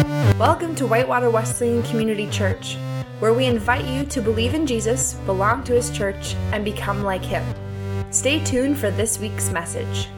[0.00, 2.78] Welcome to Whitewater Wesleyan Community Church,
[3.18, 7.22] where we invite you to believe in Jesus, belong to his church, and become like
[7.22, 7.44] him.
[8.10, 10.08] Stay tuned for this week's message.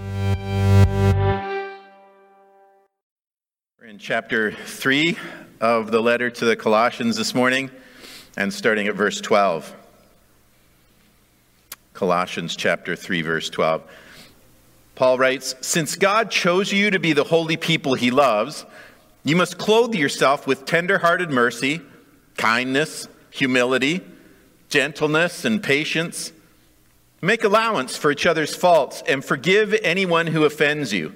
[3.80, 5.18] We're in chapter 3
[5.60, 7.68] of the letter to the Colossians this morning
[8.36, 9.74] and starting at verse 12.
[11.92, 13.82] Colossians chapter 3, verse 12.
[14.94, 18.64] Paul writes Since God chose you to be the holy people he loves,
[19.24, 21.80] you must clothe yourself with tender-hearted mercy,
[22.36, 24.00] kindness, humility,
[24.68, 26.32] gentleness, and patience.
[27.20, 31.14] Make allowance for each other's faults and forgive anyone who offends you.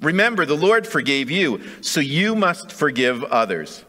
[0.00, 3.84] Remember, the Lord forgave you, so you must forgive others.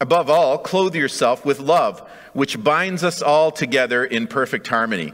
[0.00, 5.12] Above all, clothe yourself with love, which binds us all together in perfect harmony.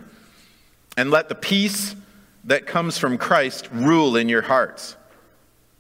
[0.97, 1.95] And let the peace
[2.45, 4.97] that comes from Christ rule in your hearts.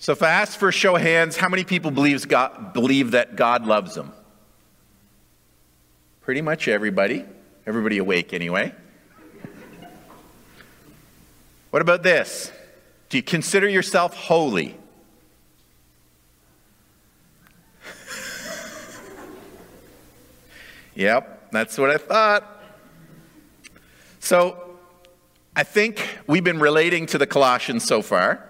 [0.00, 3.10] So if I ask for a show of hands, how many people believes God, believe
[3.10, 4.12] that God loves them?
[6.20, 7.24] Pretty much everybody.
[7.66, 8.72] Everybody awake anyway.
[11.70, 12.52] What about this?
[13.08, 14.76] Do you consider yourself holy?
[20.94, 22.62] yep, that's what I thought.
[24.20, 24.76] So
[25.56, 28.47] I think we've been relating to the Colossians so far.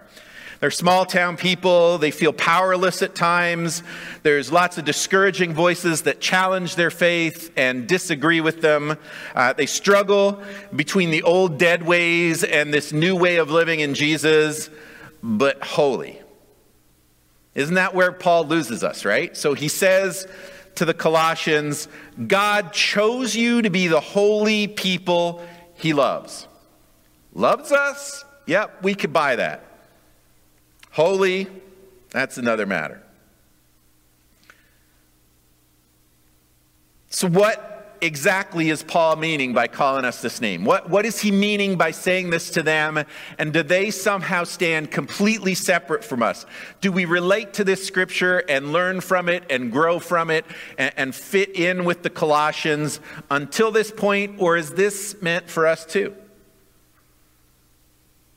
[0.61, 1.99] They're small town people.
[1.99, 3.83] They feel powerless at times.
[4.25, 8.99] There's lots of discouraging voices that challenge their faith and disagree with them.
[9.35, 10.43] Uh, they struggle
[10.75, 14.69] between the old dead ways and this new way of living in Jesus,
[15.23, 16.21] but holy.
[17.55, 19.37] Isn't that where Paul loses us, right?
[19.37, 20.27] So he says
[20.75, 21.87] to the Colossians,
[22.27, 25.45] God chose you to be the holy people
[25.75, 26.49] he loves.
[27.33, 28.25] Loves us?
[28.47, 29.68] Yep, we could buy that.
[30.99, 31.47] Holy,
[32.11, 33.01] that's another matter.
[37.09, 40.65] So, what exactly is Paul meaning by calling us this name?
[40.65, 43.05] What, what is he meaning by saying this to them?
[43.39, 46.45] And do they somehow stand completely separate from us?
[46.81, 50.45] Do we relate to this scripture and learn from it and grow from it
[50.79, 52.99] and, and fit in with the Colossians
[53.31, 56.17] until this point, or is this meant for us too?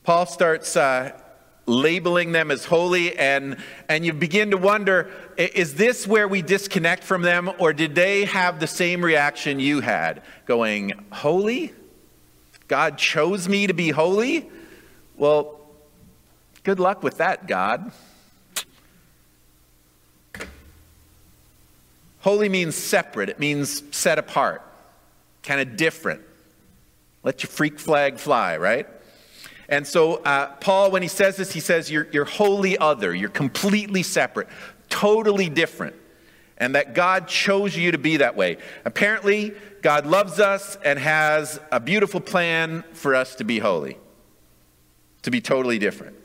[0.04, 1.18] Paul starts uh,
[1.66, 3.56] labeling them as holy and
[3.88, 8.24] and you begin to wonder is this where we disconnect from them or did they
[8.24, 11.72] have the same reaction you had going holy?
[12.66, 14.50] God chose me to be holy?
[15.16, 15.60] Well
[16.64, 17.92] good luck with that god.
[22.20, 23.28] Holy means separate.
[23.28, 24.62] It means set apart
[25.42, 26.22] kind of different.
[27.22, 28.88] Let your freak flag fly right
[29.72, 33.30] and so, uh, Paul, when he says this, he says, you're, you're wholly other, you're
[33.30, 34.48] completely separate,
[34.90, 35.96] totally different,
[36.58, 38.58] and that God chose you to be that way.
[38.84, 43.96] Apparently, God loves us and has a beautiful plan for us to be holy,
[45.22, 46.16] to be totally different.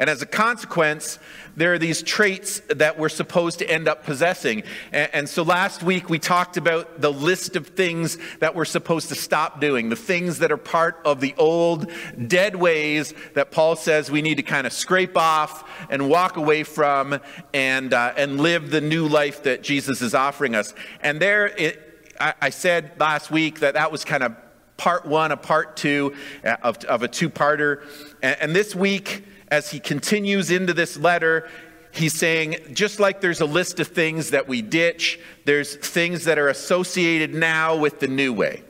[0.00, 1.18] And as a consequence,
[1.56, 4.62] there are these traits that we're supposed to end up possessing.
[4.92, 9.10] And, and, so last week we talked about the list of things that we're supposed
[9.10, 11.92] to stop doing, the things that are part of the old
[12.26, 16.62] dead ways that Paul says we need to kind of scrape off and walk away
[16.62, 17.20] from
[17.52, 20.72] and, uh, and live the new life that Jesus is offering us.
[21.02, 24.34] And there, it, I, I said last week that that was kind of
[24.78, 27.82] part one, a part two uh, of, of a two parter.
[28.22, 31.48] And, and this week, as he continues into this letter,
[31.92, 36.38] he's saying just like there's a list of things that we ditch, there's things that
[36.38, 38.62] are associated now with the new way.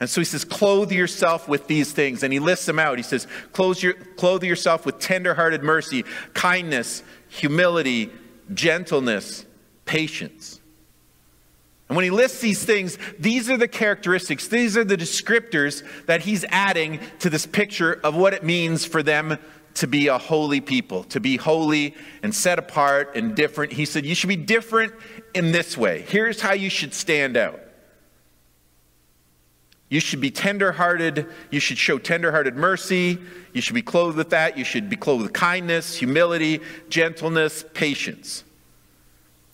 [0.00, 2.22] And so he says, clothe yourself with these things.
[2.22, 2.98] And he lists them out.
[2.98, 6.04] He says, clothe, your, clothe yourself with tenderhearted mercy,
[6.34, 8.10] kindness, humility,
[8.54, 9.44] gentleness,
[9.86, 10.60] patience.
[11.88, 16.20] And when he lists these things, these are the characteristics, these are the descriptors that
[16.20, 19.38] he's adding to this picture of what it means for them
[19.74, 23.72] to be a holy people, to be holy and set apart and different.
[23.72, 24.92] He said, You should be different
[25.34, 26.04] in this way.
[26.08, 27.60] Here's how you should stand out.
[29.88, 31.26] You should be tenderhearted.
[31.50, 33.18] You should show tenderhearted mercy.
[33.54, 34.58] You should be clothed with that.
[34.58, 36.60] You should be clothed with kindness, humility,
[36.90, 38.44] gentleness, patience.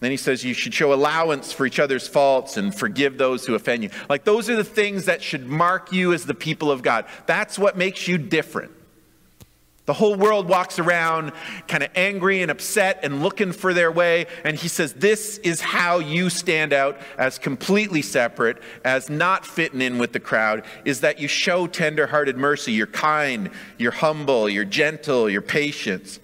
[0.00, 3.54] Then he says you should show allowance for each other's faults and forgive those who
[3.54, 3.90] offend you.
[4.08, 7.06] Like those are the things that should mark you as the people of God.
[7.26, 8.72] That's what makes you different.
[9.86, 11.32] The whole world walks around
[11.68, 14.26] kind of angry and upset and looking for their way.
[14.42, 19.82] And he says, This is how you stand out as completely separate, as not fitting
[19.82, 22.72] in with the crowd, is that you show tender-hearted mercy.
[22.72, 26.18] You're kind, you're humble, you're gentle, you're patient.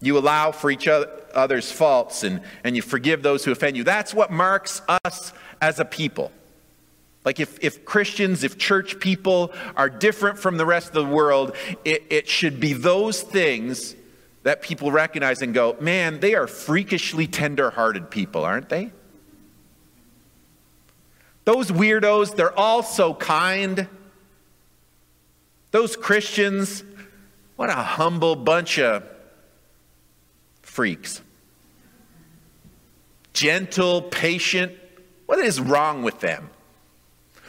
[0.00, 3.84] You allow for each other's faults and, and you forgive those who offend you.
[3.84, 6.32] That's what marks us as a people.
[7.24, 11.54] Like, if, if Christians, if church people are different from the rest of the world,
[11.84, 13.94] it, it should be those things
[14.42, 18.90] that people recognize and go, man, they are freakishly tender hearted people, aren't they?
[21.44, 23.86] Those weirdos, they're all so kind.
[25.72, 26.84] Those Christians,
[27.56, 29.04] what a humble bunch of
[30.62, 31.20] freaks.
[33.34, 34.72] Gentle, patient.
[35.26, 36.50] What is wrong with them?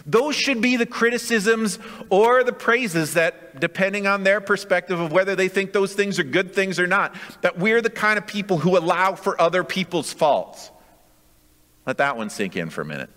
[0.06, 5.36] Those should be the criticisms or the praises that, depending on their perspective of whether
[5.36, 8.58] they think those things are good things or not, that we're the kind of people
[8.58, 10.72] who allow for other people's faults.
[11.86, 13.10] Let that one sink in for a minute.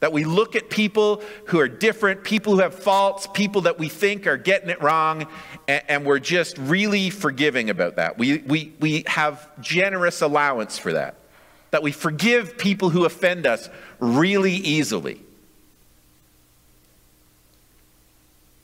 [0.00, 3.88] That we look at people who are different, people who have faults, people that we
[3.88, 5.28] think are getting it wrong,
[5.68, 8.18] and, and we're just really forgiving about that.
[8.18, 11.14] We, we, we have generous allowance for that.
[11.70, 13.70] That we forgive people who offend us
[14.00, 15.22] really easily.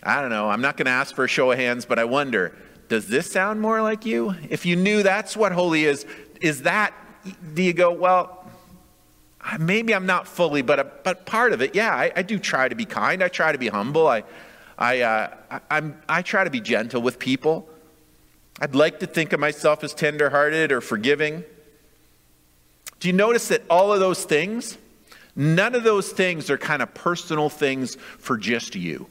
[0.08, 0.48] I don't know.
[0.48, 2.56] I'm not going to ask for a show of hands, but I wonder
[2.88, 4.34] does this sound more like you?
[4.48, 6.06] If you knew that's what holy is,
[6.40, 6.94] is that,
[7.52, 8.50] do you go, well,
[9.58, 12.74] maybe I'm not fully, but, but part of it, yeah, I, I do try to
[12.74, 13.22] be kind.
[13.22, 14.06] I try to be humble.
[14.06, 14.24] I,
[14.78, 17.68] I, uh, I, I'm, I try to be gentle with people.
[18.62, 21.44] I'd like to think of myself as tenderhearted or forgiving.
[23.00, 24.78] Do you notice that all of those things,
[25.36, 29.06] none of those things are kind of personal things for just you?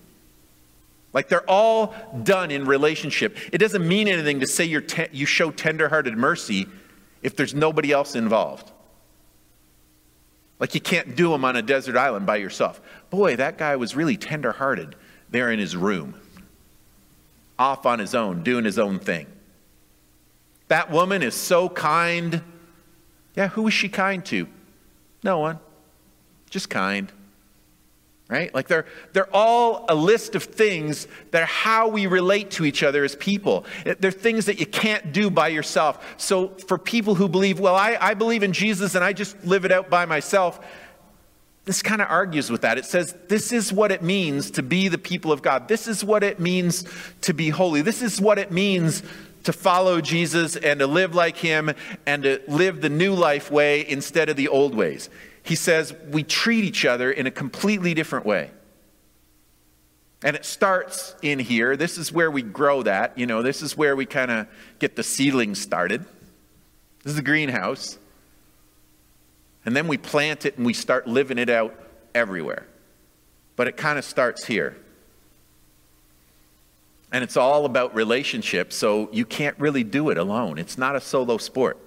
[1.18, 3.38] Like they're all done in relationship.
[3.52, 6.68] It doesn't mean anything to say you're te- you show tenderhearted mercy
[7.24, 8.72] if there's nobody else involved.
[10.60, 12.80] Like you can't do them on a desert island by yourself.
[13.10, 14.96] Boy, that guy was really tenderhearted
[15.32, 16.14] there in his room,
[17.58, 19.26] off on his own, doing his own thing.
[20.68, 22.44] That woman is so kind.
[23.36, 24.48] Yeah, who was she kind to?
[25.24, 25.58] No one.
[26.52, 27.12] Just kind
[28.30, 28.54] right?
[28.54, 32.84] Like they're, they're all a list of things that are how we relate to each
[32.84, 33.66] other as people.
[34.00, 36.16] They're things that you can't do by yourself.
[36.18, 39.64] So for people who believe, well, I, I believe in Jesus and I just live
[39.64, 40.60] it out by myself,
[41.64, 42.78] this kind of argues with that.
[42.78, 45.68] It says, this is what it means to be the people of God.
[45.68, 46.86] This is what it means
[47.22, 47.82] to be holy.
[47.82, 49.04] This is what it means
[49.44, 51.72] to follow Jesus and to live like him
[52.06, 55.10] and to live the new life way instead of the old ways
[55.48, 58.52] he says we treat each other in a completely different way.
[60.24, 61.78] And it starts in here.
[61.78, 63.18] This is where we grow that.
[63.18, 64.48] You know, this is where we kind of
[64.80, 66.02] get the seedlings started.
[67.04, 67.98] This is the greenhouse.
[69.64, 71.74] And then we plant it and we start living it out
[72.14, 72.66] everywhere.
[73.56, 74.76] But it kind of starts here.
[77.12, 80.58] And it's all about relationships, so you can't really do it alone.
[80.58, 81.78] It's not a solo sport.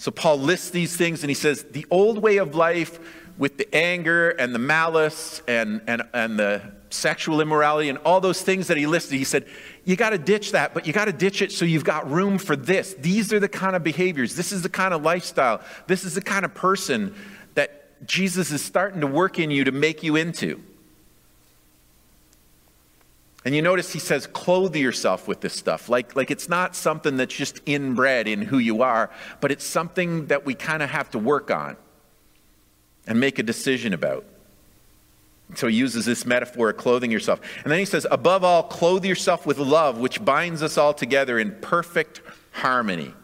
[0.00, 2.98] So Paul lists these things and he says the old way of life
[3.36, 8.40] with the anger and the malice and, and, and the sexual immorality and all those
[8.40, 9.44] things that he listed, he said,
[9.84, 12.38] you got to ditch that, but you got to ditch it so you've got room
[12.38, 12.94] for this.
[12.94, 14.36] These are the kind of behaviors.
[14.36, 15.60] This is the kind of lifestyle.
[15.86, 17.14] This is the kind of person
[17.52, 20.62] that Jesus is starting to work in you to make you into.
[23.44, 25.88] And you notice he says, clothe yourself with this stuff.
[25.88, 30.26] Like, like it's not something that's just inbred in who you are, but it's something
[30.26, 31.76] that we kind of have to work on
[33.06, 34.24] and make a decision about.
[35.54, 37.40] So he uses this metaphor of clothing yourself.
[37.64, 41.38] And then he says, above all, clothe yourself with love, which binds us all together
[41.38, 42.20] in perfect
[42.52, 43.14] harmony.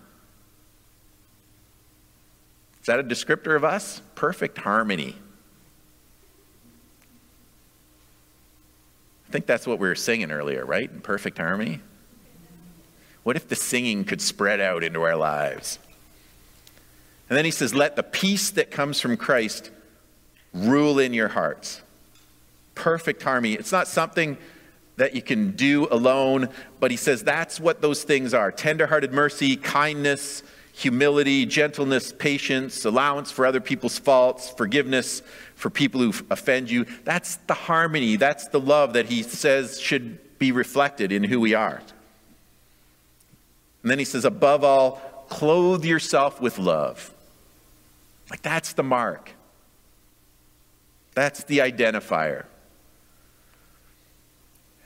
[2.81, 4.01] Is that a descriptor of us?
[4.15, 5.17] Perfect harmony.
[9.29, 10.91] I think that's what we were singing earlier, right?
[10.91, 11.81] In perfect harmony.
[13.23, 15.79] What if the singing could spread out into our lives?
[17.29, 19.71] And then he says, Let the peace that comes from Christ
[20.55, 21.83] rule in your hearts.
[22.75, 23.55] Perfect harmony.
[23.55, 24.37] It's not something
[24.97, 26.49] that you can do alone,
[26.81, 30.43] but he says that's what those things are tenderhearted mercy, kindness,
[30.77, 35.23] humility, gentleness, patience, allowance for other people's faults, forgiveness
[35.55, 36.85] for people who offend you.
[37.05, 41.55] That's the harmony, that's the love that he says should be reflected in who we
[41.55, 41.81] are.
[43.83, 47.11] And then he says, above all, clothe yourself with love.
[48.29, 49.31] Like that's the mark.
[51.15, 52.45] That's the identifier.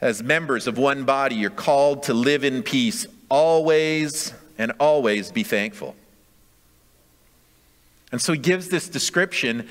[0.00, 5.42] As members of one body, you're called to live in peace, always and always be
[5.42, 5.96] thankful.
[8.12, 9.68] And so he gives this description,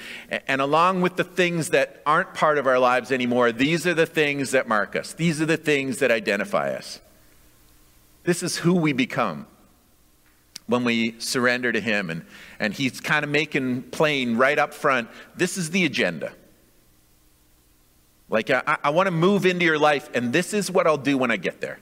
[0.47, 4.05] and along with the things that aren't part of our lives anymore, these are the
[4.05, 5.13] things that mark us.
[5.13, 7.01] These are the things that identify us.
[8.23, 9.45] This is who we become
[10.65, 12.09] when we surrender to him.
[12.09, 12.25] And,
[12.59, 16.31] and he's kind of making plain right up front this is the agenda.
[18.29, 21.17] Like, I, I want to move into your life, and this is what I'll do
[21.17, 21.79] when I get there.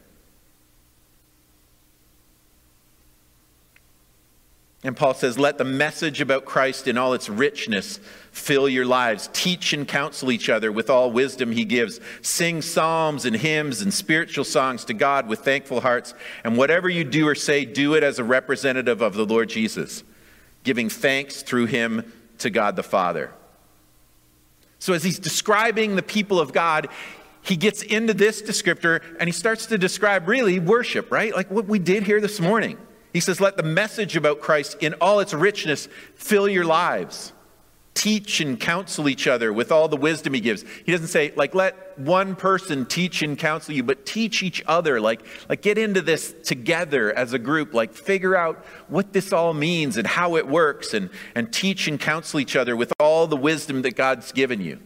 [4.88, 8.00] And Paul says, Let the message about Christ in all its richness
[8.32, 9.30] fill your lives.
[9.34, 12.00] Teach and counsel each other with all wisdom he gives.
[12.22, 16.14] Sing psalms and hymns and spiritual songs to God with thankful hearts.
[16.46, 20.06] And whatever you do or say, do it as a representative of the Lord Jesus,
[20.64, 23.34] giving thanks through him to God the Father.
[24.80, 26.88] So, as he's describing the people of God,
[27.42, 31.36] he gets into this descriptor and he starts to describe really worship, right?
[31.36, 32.78] Like what we did here this morning.
[33.14, 37.34] He says, Let the message about Christ in all its richness fill your lives.
[37.94, 40.64] Teach and counsel each other with all the wisdom he gives.
[40.86, 45.02] He doesn't say, like, let one person teach and counsel you, but teach each other.
[45.02, 47.74] Like, like get into this together as a group.
[47.74, 52.00] Like, figure out what this all means and how it works, and, and teach and
[52.00, 54.80] counsel each other with all the wisdom that God's given you.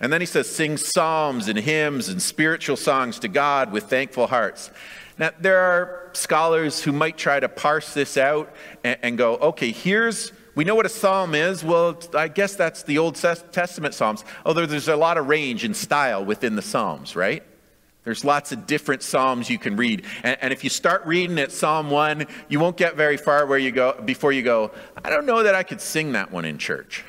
[0.00, 4.26] And then he says, sing psalms and hymns and spiritual songs to God with thankful
[4.26, 4.70] hearts.
[5.18, 8.52] Now, there are scholars who might try to parse this out
[8.84, 11.64] and, and, go, okay, here's, we know what a psalm is.
[11.64, 15.74] Well, I guess that's the Old Testament Psalms, although there's a lot of range and
[15.74, 17.42] style within the Psalms, right?
[18.04, 20.04] There's lots of different Psalms you can read.
[20.22, 23.58] And, and if you start reading at Psalm 1, you won't get very far where
[23.58, 24.70] you go, before you go,
[25.02, 27.04] I don't know that I could sing that one in church.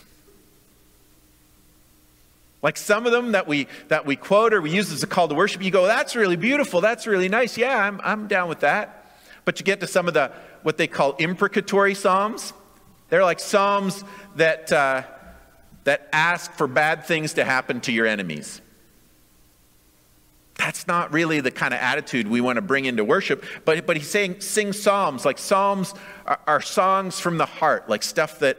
[2.67, 5.29] Like some of them that we that we quote or we use as a call
[5.29, 7.57] to worship, you go, that's really beautiful, that's really nice.
[7.57, 9.05] Yeah, I'm I'm down with that.
[9.45, 10.33] But you get to some of the
[10.63, 12.51] what they call imprecatory psalms.
[13.07, 14.03] They're like psalms
[14.35, 15.03] that uh,
[15.85, 18.59] that ask for bad things to happen to your enemies.
[20.55, 23.45] That's not really the kind of attitude we want to bring into worship.
[23.63, 25.23] But, but he's saying sing psalms.
[25.23, 25.93] Like psalms
[26.25, 28.57] are, are songs from the heart, like stuff that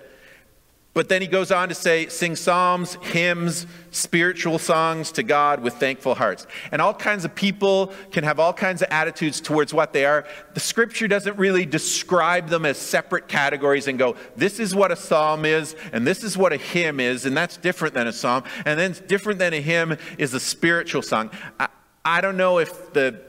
[0.98, 5.74] but then he goes on to say, sing psalms, hymns, spiritual songs to God with
[5.74, 6.44] thankful hearts.
[6.72, 10.26] And all kinds of people can have all kinds of attitudes towards what they are.
[10.54, 14.96] The scripture doesn't really describe them as separate categories and go, this is what a
[14.96, 18.42] psalm is, and this is what a hymn is, and that's different than a psalm.
[18.64, 21.30] And then different than a hymn is a spiritual song.
[21.60, 21.68] I,
[22.04, 23.22] I don't know if the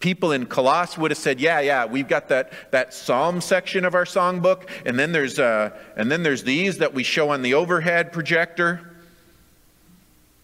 [0.00, 3.94] people in Colossus would have said, "Yeah, yeah, we've got that that psalm section of
[3.94, 7.54] our songbook, and then there's uh, and then there's these that we show on the
[7.54, 8.80] overhead projector.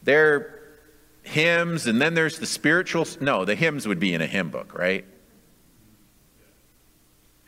[0.02, 0.60] They're
[1.22, 3.06] hymns, and then there's the spiritual.
[3.20, 5.04] No, the hymns would be in a hymn book, right?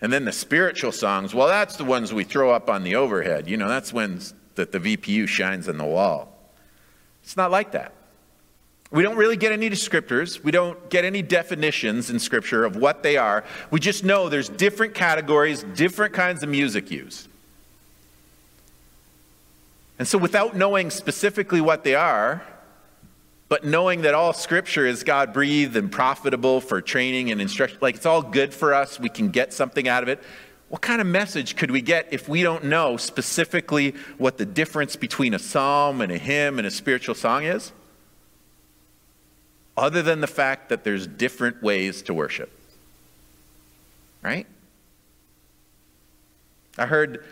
[0.01, 1.35] And then the spiritual songs.
[1.35, 3.49] Well, that's the ones we throw up on the overhead.
[3.49, 4.21] You know, that's when
[4.55, 6.37] that the VPU shines on the wall.
[7.23, 7.93] It's not like that.
[8.91, 10.43] We don't really get any descriptors.
[10.43, 13.45] We don't get any definitions in Scripture of what they are.
[13.71, 17.29] We just know there's different categories, different kinds of music used.
[19.99, 22.43] And so, without knowing specifically what they are,
[23.51, 27.97] but knowing that all Scripture is God breathed and profitable for training and instruction, like
[27.97, 30.23] it's all good for us, we can get something out of it.
[30.71, 34.97] What kind of message could we get if we don't know specifically what the difference
[34.97, 37.73] between a psalm and a hymn and a spiritual song is?
[39.79, 42.51] Other than the fact that there's different ways to worship.
[44.23, 44.47] Right?
[46.77, 47.25] I heard,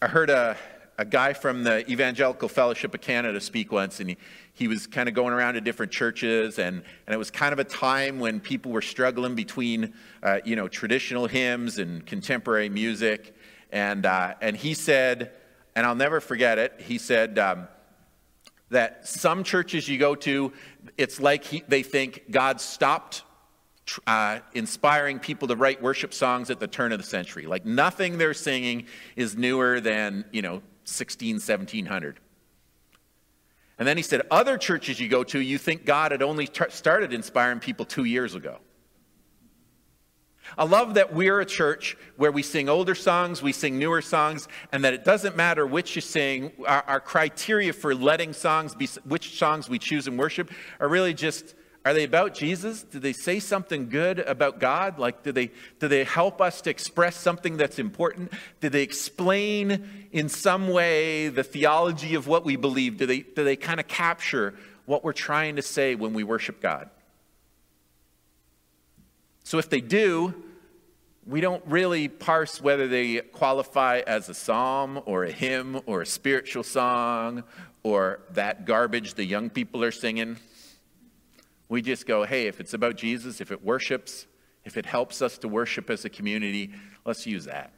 [0.00, 0.56] I heard a,
[0.96, 4.16] a guy from the Evangelical Fellowship of Canada speak once, and he,
[4.54, 7.58] he was kind of going around to different churches, and, and it was kind of
[7.58, 13.34] a time when people were struggling between, uh, you know, traditional hymns and contemporary music.
[13.70, 15.32] And, uh, and he said,
[15.76, 17.68] and I'll never forget it, he said, um,
[18.70, 20.52] that some churches you go to,
[20.96, 23.22] it's like he, they think God stopped
[24.06, 27.46] uh, inspiring people to write worship songs at the turn of the century.
[27.46, 32.20] Like nothing they're singing is newer than, you know, 16, 1700.
[33.78, 36.64] And then he said, other churches you go to, you think God had only t-
[36.68, 38.58] started inspiring people two years ago.
[40.56, 44.48] I love that we're a church where we sing older songs, we sing newer songs,
[44.72, 46.52] and that it doesn't matter which you sing.
[46.66, 50.50] Our, our criteria for letting songs be, which songs we choose in worship,
[50.80, 52.82] are really just are they about Jesus?
[52.82, 54.98] Do they say something good about God?
[54.98, 58.32] Like, do they, do they help us to express something that's important?
[58.60, 62.98] Do they explain in some way the theology of what we believe?
[62.98, 66.60] Do they, do they kind of capture what we're trying to say when we worship
[66.60, 66.90] God?
[69.48, 70.34] So if they do,
[71.26, 76.06] we don't really parse whether they qualify as a psalm or a hymn or a
[76.06, 77.44] spiritual song
[77.82, 80.36] or that garbage the young people are singing.
[81.70, 84.26] We just go, hey, if it's about Jesus, if it worships,
[84.66, 86.72] if it helps us to worship as a community,
[87.06, 87.72] let's use that.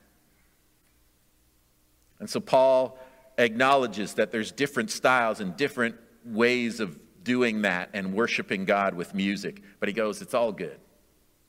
[2.19, 2.99] And so Paul
[3.39, 9.15] acknowledges that there's different styles and different ways of doing that and worshiping God with
[9.15, 9.63] music.
[9.79, 10.81] But he goes, it's all good.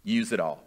[0.03, 0.63] Use it all.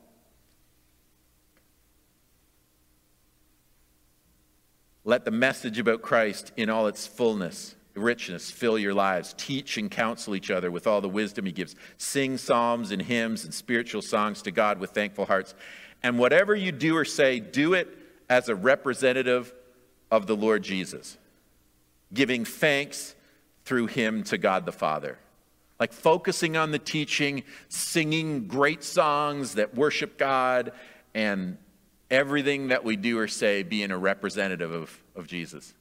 [5.05, 9.35] Let the message about Christ in all its fullness richness fill your lives.
[9.37, 11.77] Teach and counsel each other with all the wisdom he gives.
[11.97, 15.55] Sing psalms and hymns and spiritual songs to God with thankful hearts.
[16.03, 17.89] And whatever you do or say, do it
[18.29, 19.55] as a representative
[20.11, 21.17] of the Lord Jesus,
[22.13, 23.15] giving thanks
[23.65, 25.19] through him to God the Father.
[25.81, 30.73] Like focusing on the teaching, singing great songs that worship God,
[31.15, 31.59] and
[32.11, 35.75] everything that we do or say being a representative of, of Jesus.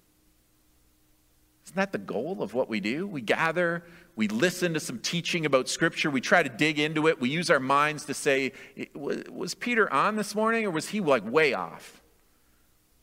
[1.66, 3.08] Isn't that the goal of what we do?
[3.08, 3.84] We gather,
[4.16, 7.50] we listen to some teaching about Scripture, we try to dig into it, we use
[7.50, 8.52] our minds to say,
[8.94, 12.02] was Peter on this morning or was he like way off?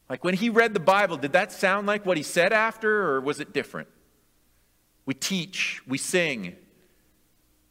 [0.09, 3.20] Like when he read the Bible, did that sound like what he said after or
[3.20, 3.88] was it different?
[5.06, 6.56] We teach, we sing.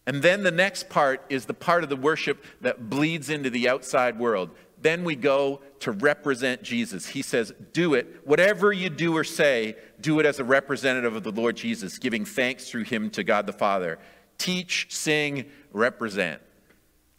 [0.09, 3.69] And then the next part is the part of the worship that bleeds into the
[3.69, 4.49] outside world
[4.81, 7.07] then we go to represent Jesus.
[7.07, 8.21] He says, Do it.
[8.23, 12.25] Whatever you do or say, do it as a representative of the Lord Jesus, giving
[12.25, 13.99] thanks through him to God the Father.
[14.37, 16.41] Teach, sing, represent.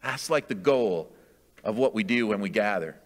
[0.02, 1.12] That's like the goal
[1.62, 2.96] of what we do when we gather.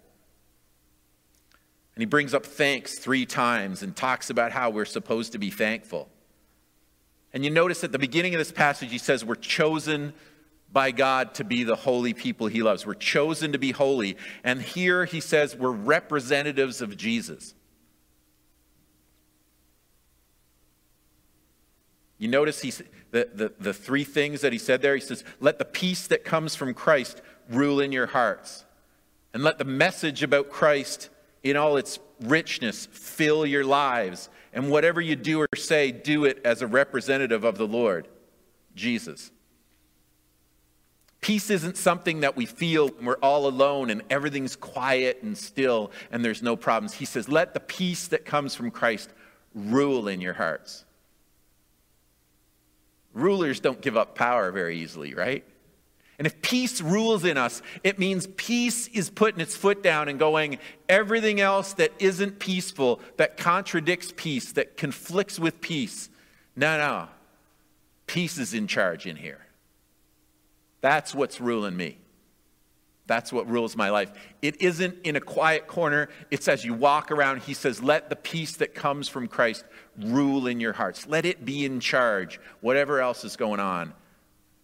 [1.96, 5.50] And he brings up thanks three times and talks about how we're supposed to be
[5.50, 6.08] thankful.
[7.34, 10.14] And you notice at the beginning of this passage, he says, We're chosen
[10.75, 12.86] by God to be the holy people he loves.
[12.86, 14.16] We're chosen to be holy.
[14.42, 17.54] And here he says we're representatives of Jesus.
[22.18, 24.94] You notice he's, the, the, the three things that he said there.
[24.94, 28.64] He says, Let the peace that comes from Christ rule in your hearts.
[29.32, 31.08] And let the message about Christ
[31.42, 34.28] in all its richness fill your lives.
[34.54, 38.08] And whatever you do or say, do it as a representative of the Lord,
[38.75, 39.32] Jesus.
[41.21, 45.90] Peace isn't something that we feel when we're all alone and everything's quiet and still
[46.12, 46.95] and there's no problems.
[46.95, 49.10] He says, let the peace that comes from Christ
[49.54, 50.84] rule in your hearts.
[53.12, 55.45] Rulers don't give up power very easily, right?
[56.18, 60.18] And if peace rules in us, it means peace is putting its foot down and
[60.18, 66.08] going, everything else that isn't peaceful, that contradicts peace, that conflicts with peace.
[66.54, 67.08] No, no.
[68.06, 69.40] Peace is in charge in here.
[70.80, 71.98] That's what's ruling me.
[73.06, 74.12] That's what rules my life.
[74.40, 76.08] It isn't in a quiet corner.
[76.30, 77.42] It's as you walk around.
[77.42, 79.64] He says, Let the peace that comes from Christ
[79.98, 81.06] rule in your hearts.
[81.06, 83.92] Let it be in charge, whatever else is going on.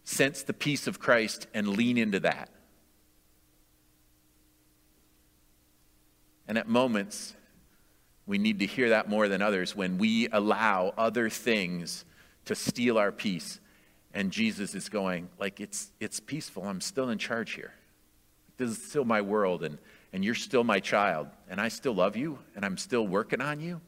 [0.05, 2.51] Sense the peace of Christ and lean into that.
[6.49, 7.35] And at moments,
[8.27, 12.05] we need to hear that more than others when we allow other things
[12.47, 13.61] to steal our peace
[14.13, 16.65] and Jesus is going, like, it's, it's peaceful.
[16.65, 17.73] I'm still in charge here.
[18.57, 19.79] This is still my world, and,
[20.13, 23.61] and you're still my child, and I still love you, and I'm still working on
[23.61, 23.81] you.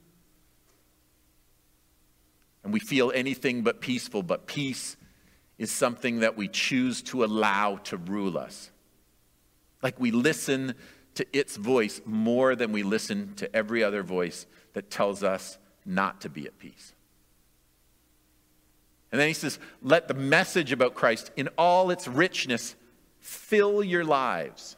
[2.62, 4.96] And we feel anything but peaceful, but peace
[5.58, 8.70] is something that we choose to allow to rule us.
[9.82, 10.74] Like we listen
[11.14, 16.20] to its voice more than we listen to every other voice that tells us not
[16.22, 16.94] to be at peace.
[19.10, 22.74] And then he says, let the message about Christ in all its richness
[23.20, 24.76] fill your lives.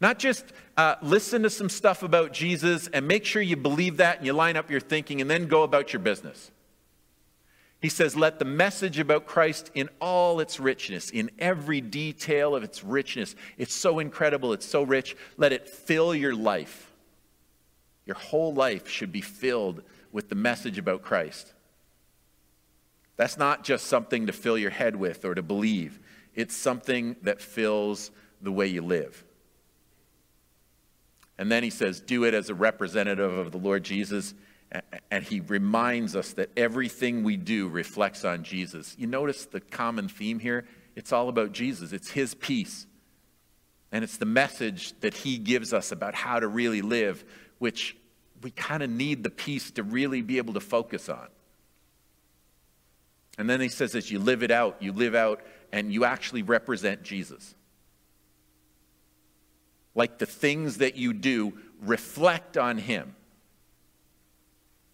[0.00, 0.46] Not just
[0.78, 4.32] uh, listen to some stuff about Jesus and make sure you believe that and you
[4.32, 6.50] line up your thinking and then go about your business.
[7.80, 12.62] He says, let the message about Christ in all its richness, in every detail of
[12.62, 16.92] its richness, it's so incredible, it's so rich, let it fill your life.
[18.04, 21.54] Your whole life should be filled with the message about Christ.
[23.16, 26.00] That's not just something to fill your head with or to believe,
[26.34, 28.10] it's something that fills
[28.42, 29.24] the way you live.
[31.38, 34.34] And then he says, Do it as a representative of the Lord Jesus.
[35.10, 38.94] And he reminds us that everything we do reflects on Jesus.
[38.98, 40.66] You notice the common theme here?
[40.94, 42.86] It's all about Jesus, it's his peace.
[43.92, 47.24] And it's the message that he gives us about how to really live,
[47.58, 47.96] which
[48.42, 51.26] we kind of need the peace to really be able to focus on.
[53.36, 56.42] And then he says, as you live it out, you live out and you actually
[56.42, 57.54] represent Jesus.
[59.94, 63.16] Like the things that you do reflect on him.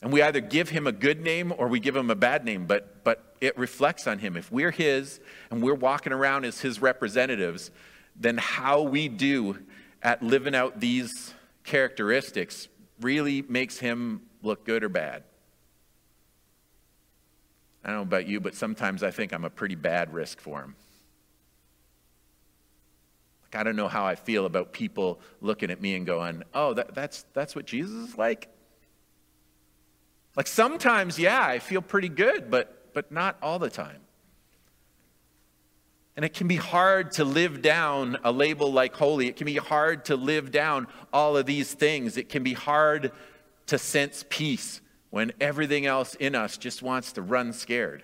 [0.02, 2.66] And we either give him a good name or we give him a bad name,
[2.66, 4.37] but, but it reflects on him.
[4.37, 7.70] If we're his and we're walking around as his representatives,
[8.14, 9.59] then how we do
[10.02, 12.68] at living out these characteristics
[13.00, 15.24] really makes him look good or bad.
[17.85, 20.61] I don't know about you, but sometimes I think I'm a pretty bad risk for
[20.61, 20.74] him.
[23.44, 26.74] Like, I don't know how I feel about people looking at me and going, oh,
[26.74, 28.48] that, that's, that's what Jesus is like?
[30.37, 34.01] Like sometimes, yeah, I feel pretty good, but, but not all the time.
[36.14, 39.29] And it can be hard to live down a label like holy.
[39.29, 42.16] It can be hard to live down all of these things.
[42.16, 43.12] It can be hard
[43.66, 48.03] to sense peace when everything else in us just wants to run scared.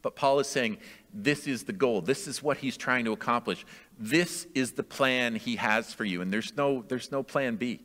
[0.00, 0.78] But Paul is saying
[1.12, 2.02] this is the goal.
[2.02, 3.64] This is what he's trying to accomplish.
[3.98, 7.80] This is the plan he has for you, and there's no, there's no plan B.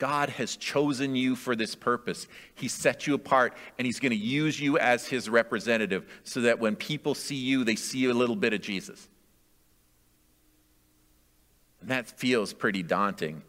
[0.00, 2.26] God has chosen you for this purpose.
[2.54, 6.58] He set you apart, and He's going to use you as His representative so that
[6.58, 9.08] when people see you, they see a little bit of Jesus.
[11.82, 13.42] And that feels pretty daunting,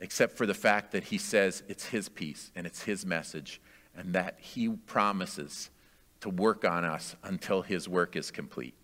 [0.00, 3.60] except for the fact that He says it's His peace and it's His message,
[3.96, 5.70] and that He promises
[6.20, 8.74] to work on us until His work is complete.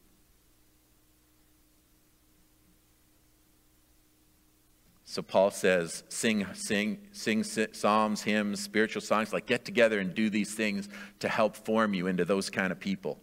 [5.10, 10.30] So Paul says, sing, sing, sing psalms, hymns, spiritual songs, like get together and do
[10.30, 13.18] these things to help form you into those kind of people.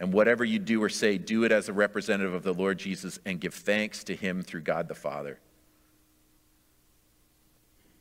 [0.00, 3.18] And whatever you do or say, do it as a representative of the Lord Jesus
[3.26, 5.38] and give thanks to him through God the Father.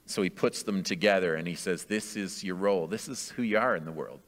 [0.06, 2.88] So he puts them together and he says, This is your role.
[2.88, 4.22] This is who you are in the world.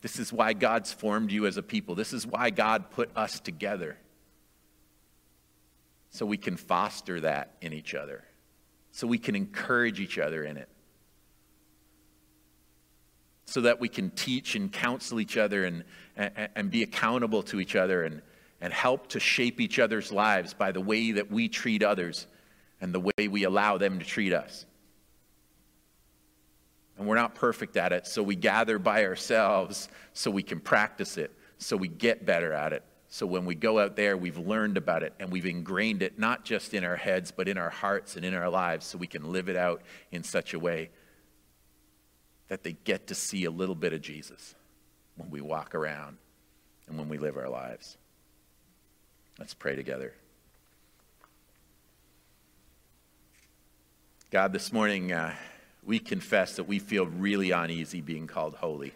[0.00, 1.94] This is why God's formed you as a people.
[1.94, 3.98] This is why God put us together
[6.10, 8.24] so we can foster that in each other,
[8.92, 10.68] so we can encourage each other in it,
[13.44, 15.84] so that we can teach and counsel each other and,
[16.16, 18.22] and, and be accountable to each other and,
[18.60, 22.26] and help to shape each other's lives by the way that we treat others
[22.80, 24.66] and the way we allow them to treat us.
[26.98, 31.16] And we're not perfect at it, so we gather by ourselves so we can practice
[31.16, 34.76] it, so we get better at it, so when we go out there, we've learned
[34.76, 38.16] about it and we've ingrained it not just in our heads, but in our hearts
[38.16, 40.90] and in our lives so we can live it out in such a way
[42.48, 44.54] that they get to see a little bit of Jesus
[45.16, 46.18] when we walk around
[46.86, 47.96] and when we live our lives.
[49.38, 50.12] Let's pray together.
[54.30, 55.34] God, this morning uh,
[55.82, 58.92] we confess that we feel really uneasy being called holy.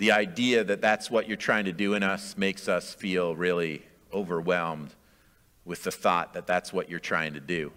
[0.00, 3.82] The idea that that's what you're trying to do in us makes us feel really
[4.14, 4.94] overwhelmed
[5.66, 7.70] with the thought that that's what you're trying to do.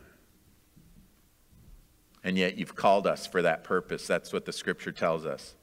[2.24, 4.08] And yet you've called us for that purpose.
[4.08, 5.54] That's what the scripture tells us.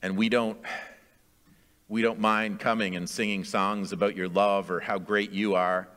[0.00, 0.60] And we don't
[1.88, 5.88] we don't mind coming and singing songs about your love or how great you are.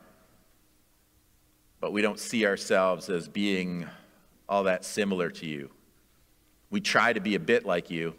[1.78, 3.86] But we don't see ourselves as being
[4.48, 5.70] all that similar to you.
[6.68, 8.16] We try to be a bit like you,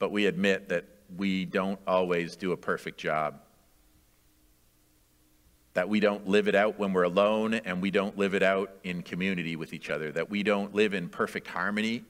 [0.00, 0.86] but we admit that
[1.16, 3.42] we don't always do a perfect job.
[5.74, 8.72] That we don't live it out when we're alone and we don't live it out
[8.82, 10.10] in community with each other.
[10.10, 12.02] That we don't live in perfect harmony.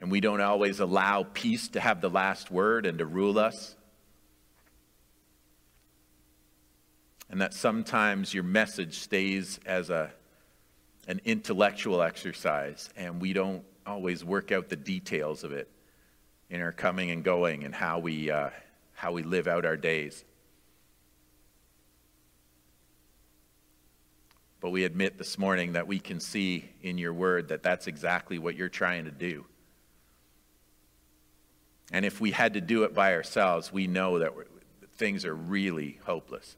[0.00, 3.74] And we don't always allow peace to have the last word and to rule us.
[7.28, 10.12] And that sometimes your message stays as a,
[11.08, 15.68] an intellectual exercise and we don't always work out the details of it
[16.48, 18.50] in our coming and going and how we, uh,
[18.92, 20.24] how we live out our days.
[24.60, 28.38] But we admit this morning that we can see in your word that that's exactly
[28.38, 29.44] what you're trying to do.
[31.92, 34.32] And if we had to do it by ourselves, we know that
[34.96, 36.56] things are really hopeless.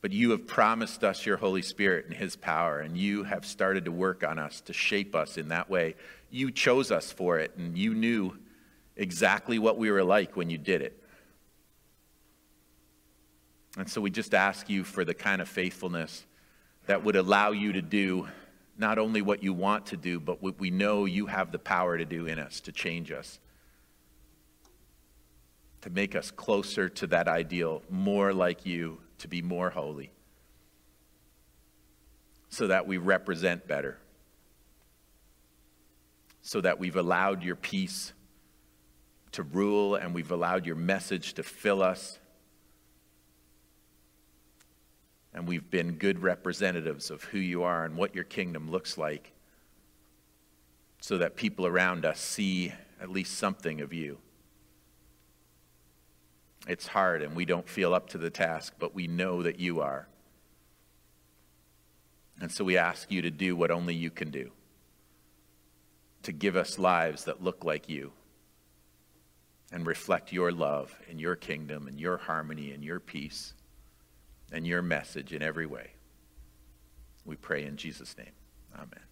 [0.00, 3.84] But you have promised us your Holy Spirit and His power, and you have started
[3.86, 5.96] to work on us to shape us in that way.
[6.30, 8.38] You chose us for it, and you knew
[8.96, 11.02] exactly what we were like when you did it.
[13.76, 16.24] And so we just ask you for the kind of faithfulness
[16.86, 18.28] that would allow you to do
[18.76, 21.98] not only what you want to do, but what we know you have the power
[21.98, 23.40] to do in us to change us,
[25.80, 30.12] to make us closer to that ideal, more like you, to be more holy,
[32.48, 33.98] so that we represent better,
[36.40, 38.12] so that we've allowed your peace
[39.32, 42.18] to rule and we've allowed your message to fill us.
[45.34, 49.32] And we've been good representatives of who you are and what your kingdom looks like
[51.00, 54.18] so that people around us see at least something of you.
[56.66, 59.80] It's hard and we don't feel up to the task, but we know that you
[59.80, 60.08] are.
[62.40, 64.50] And so we ask you to do what only you can do
[66.22, 68.12] to give us lives that look like you
[69.72, 73.54] and reflect your love and your kingdom and your harmony and your peace
[74.52, 75.92] and your message in every way.
[77.24, 78.32] We pray in Jesus' name.
[78.74, 79.07] Amen.